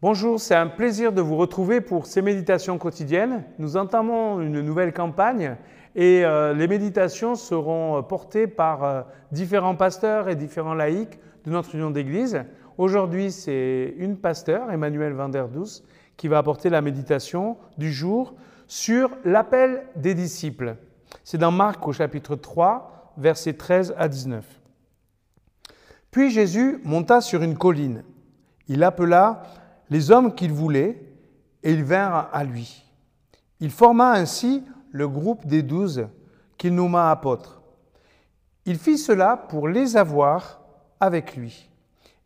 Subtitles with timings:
[0.00, 3.42] Bonjour, c'est un plaisir de vous retrouver pour ces méditations quotidiennes.
[3.58, 5.56] Nous entamons une nouvelle campagne
[5.96, 11.74] et euh, les méditations seront portées par euh, différents pasteurs et différents laïcs de notre
[11.74, 12.44] union d'église.
[12.76, 15.48] Aujourd'hui, c'est une pasteur, Emmanuel Van der
[16.16, 18.36] qui va apporter la méditation du jour
[18.68, 20.76] sur l'appel des disciples.
[21.24, 24.44] C'est dans Marc au chapitre 3, versets 13 à 19.
[26.12, 28.04] Puis Jésus monta sur une colline.
[28.68, 29.42] Il appela
[29.90, 31.02] les hommes qu'il voulait
[31.62, 32.84] et ils vinrent à lui.
[33.60, 36.08] Il forma ainsi le groupe des douze
[36.56, 37.62] qu'il nomma apôtres.
[38.64, 40.60] Il fit cela pour les avoir
[41.00, 41.70] avec lui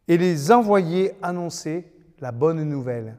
[0.09, 3.17] et les envoyer annoncer la bonne nouvelle,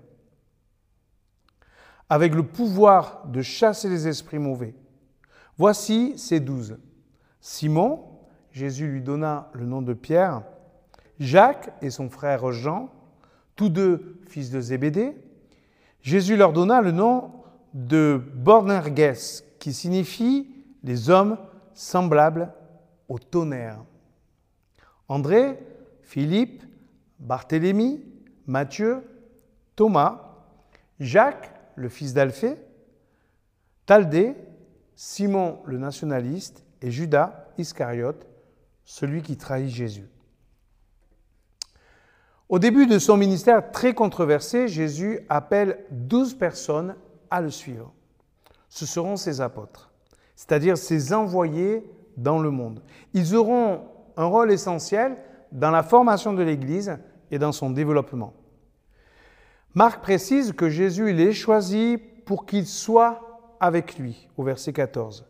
[2.10, 4.76] avec le pouvoir de chasser les esprits mauvais.
[5.58, 6.78] Voici ces douze.
[7.40, 8.04] Simon,
[8.52, 10.44] Jésus lui donna le nom de Pierre,
[11.20, 12.90] Jacques et son frère Jean,
[13.56, 15.16] tous deux fils de Zébédée.
[16.02, 17.32] Jésus leur donna le nom
[17.74, 20.48] de Bonerges, qui signifie
[20.84, 21.38] les hommes
[21.74, 22.52] semblables
[23.08, 23.84] au tonnerre.
[25.08, 25.60] André,
[26.02, 26.64] Philippe,
[27.20, 28.02] Barthélemy,
[28.46, 29.04] Matthieu,
[29.76, 30.34] Thomas,
[31.00, 32.58] Jacques, le fils d'Alphée,
[33.86, 34.36] Taldé,
[34.96, 38.28] Simon le nationaliste et Judas Iscariote,
[38.86, 40.08] celui qui trahit Jésus.
[42.54, 46.96] Au début de son ministère très controversé, Jésus appelle douze personnes
[47.32, 47.92] à le suivre.
[48.70, 49.92] Ce seront ses apôtres,
[50.36, 51.84] c'est-à-dire ses envoyés
[52.16, 52.84] dans le monde.
[53.16, 53.82] Ils auront
[54.18, 55.18] un rôle essentiel
[55.52, 56.96] dans la formation de l'Église
[57.32, 58.36] et dans son développement.
[59.74, 65.26] Marc précise que Jésus les choisit pour qu'ils soient avec lui, au verset 14.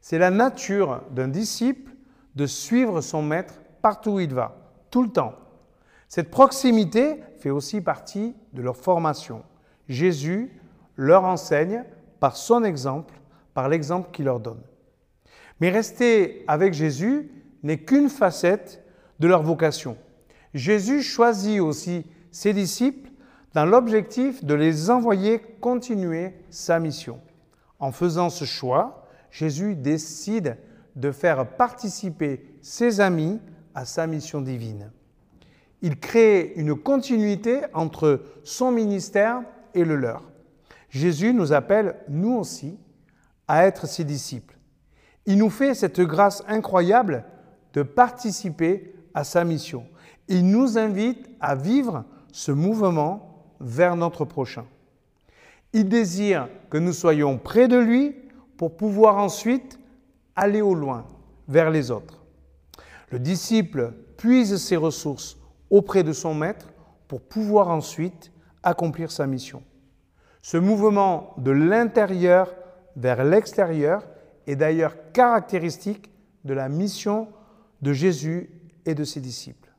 [0.00, 1.92] C'est la nature d'un disciple
[2.34, 4.56] de suivre son maître partout où il va,
[4.90, 5.34] tout le temps.
[6.08, 9.42] Cette proximité fait aussi partie de leur formation.
[9.88, 10.50] Jésus
[10.96, 11.84] leur enseigne
[12.20, 13.14] par son exemple,
[13.52, 14.62] par l'exemple qu'il leur donne.
[15.60, 17.30] Mais rester avec Jésus
[17.62, 18.82] n'est qu'une facette
[19.18, 19.96] de leur vocation.
[20.54, 23.10] Jésus choisit aussi ses disciples
[23.54, 27.20] dans l'objectif de les envoyer continuer sa mission.
[27.78, 30.56] En faisant ce choix, Jésus décide
[30.96, 33.40] de faire participer ses amis
[33.74, 34.90] à sa mission divine
[35.84, 39.42] il crée une continuité entre son ministère
[39.74, 40.22] et le leur.
[40.88, 42.78] Jésus nous appelle, nous aussi,
[43.48, 44.56] à être ses disciples.
[45.26, 47.26] Il nous fait cette grâce incroyable
[47.74, 49.84] de participer à sa mission.
[50.26, 54.64] Il nous invite à vivre ce mouvement vers notre prochain.
[55.74, 58.16] Il désire que nous soyons près de lui
[58.56, 59.78] pour pouvoir ensuite
[60.34, 61.04] aller au loin,
[61.46, 62.24] vers les autres.
[63.10, 65.36] Le disciple puise ses ressources
[65.74, 66.72] auprès de son maître
[67.08, 68.30] pour pouvoir ensuite
[68.62, 69.64] accomplir sa mission.
[70.40, 72.54] Ce mouvement de l'intérieur
[72.94, 74.06] vers l'extérieur
[74.46, 76.12] est d'ailleurs caractéristique
[76.44, 77.26] de la mission
[77.82, 78.50] de Jésus
[78.86, 79.72] et de ses disciples.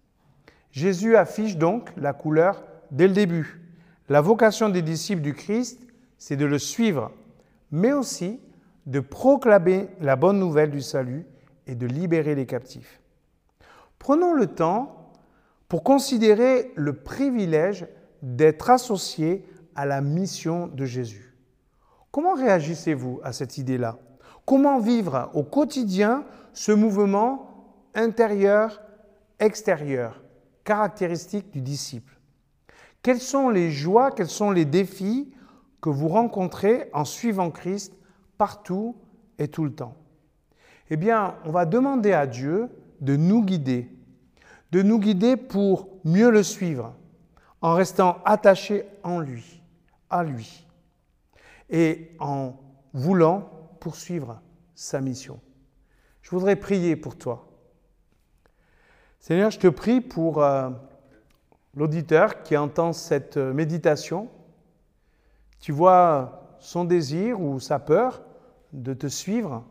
[0.72, 3.62] Jésus affiche donc la couleur dès le début.
[4.10, 5.80] La vocation des disciples du Christ,
[6.18, 7.14] c'est de le suivre,
[7.72, 8.42] mais aussi
[8.86, 11.26] de proclamer la bonne nouvelle du salut
[11.68, 13.00] et de libérer les captifs.
[13.98, 15.05] Prenons le temps
[15.68, 17.88] pour considérer le privilège
[18.22, 19.46] d'être associé
[19.76, 21.36] à la mission de Jésus.
[22.12, 23.98] Comment réagissez-vous à cette idée-là?
[24.46, 30.24] Comment vivre au quotidien ce mouvement intérieur-extérieur,
[30.64, 32.20] caractéristique du disciple?
[33.02, 35.34] Quelles sont les joies, quels sont les défis
[35.82, 37.94] que vous rencontrez en suivant Christ
[38.38, 38.96] partout
[39.38, 39.96] et tout le temps?
[40.90, 42.70] Eh bien, on va demander à Dieu
[43.02, 43.90] de nous guider
[44.72, 46.94] de nous guider pour mieux le suivre,
[47.62, 49.62] en restant attachés en lui,
[50.10, 50.66] à lui,
[51.70, 52.54] et en
[52.94, 53.50] voulant
[53.80, 54.42] poursuivre
[54.76, 55.40] sa mission.
[56.22, 57.48] Je voudrais prier pour toi.
[59.20, 60.70] Seigneur, je te prie pour euh,
[61.76, 64.30] l'auditeur qui entend cette méditation.
[65.60, 68.22] Tu vois son désir ou sa peur
[68.74, 69.64] de te suivre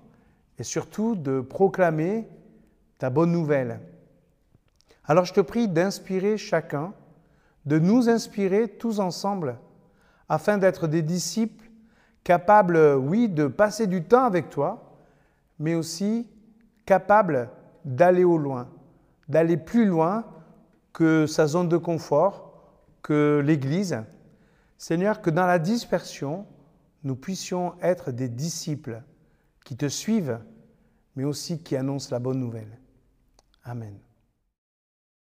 [0.59, 2.27] et surtout de proclamer
[2.99, 3.81] ta bonne nouvelle
[5.07, 6.95] alors je te prie d'inspirer chacun,
[7.67, 9.59] de nous inspirer tous ensemble,
[10.29, 11.71] afin d'être des disciples
[12.25, 14.97] capables, oui, de passer du temps avec toi,
[15.59, 16.29] mais aussi
[16.87, 17.51] capables
[17.85, 18.69] d'aller au loin,
[19.29, 20.25] d'aller plus loin
[20.93, 22.55] que sa zone de confort,
[23.03, 24.03] que l'Église.
[24.79, 26.47] Seigneur, que dans la dispersion,
[27.05, 29.03] nous puissions être des disciples
[29.65, 30.41] qui te suivent,
[31.17, 32.79] mais aussi qui annoncent la bonne nouvelle.
[33.65, 33.95] Amen.